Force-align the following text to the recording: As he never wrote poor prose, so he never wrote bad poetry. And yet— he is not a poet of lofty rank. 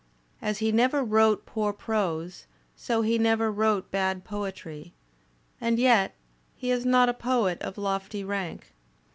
As 0.41 0.57
he 0.57 0.71
never 0.71 1.03
wrote 1.03 1.45
poor 1.45 1.71
prose, 1.73 2.47
so 2.75 3.03
he 3.03 3.19
never 3.19 3.51
wrote 3.51 3.91
bad 3.91 4.23
poetry. 4.23 4.95
And 5.61 5.77
yet— 5.77 6.15
he 6.55 6.71
is 6.71 6.87
not 6.87 7.07
a 7.07 7.13
poet 7.13 7.61
of 7.61 7.77
lofty 7.77 8.23
rank. 8.23 8.73